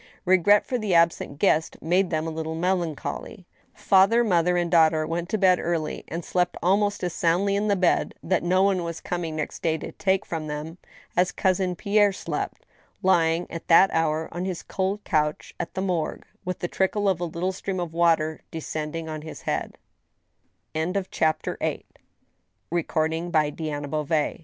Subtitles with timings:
[0.25, 3.45] Regret for the absent guest made them a little melancholy.
[3.75, 7.75] Father, mother, and daughter went to bed early, and slept almost as soundly in the
[7.75, 10.77] bed, that no one was coming next day to take from under them,
[11.15, 12.65] as Cousin Pierre slept,
[13.03, 17.19] lying at that hour on his cold couch at the Morgue, with the trickle of
[17.21, 19.73] a little stream of water de sce